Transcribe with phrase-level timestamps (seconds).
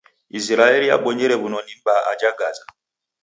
[0.37, 2.65] Isiraeli yabonyere w'unoni m'baa aja Gaza.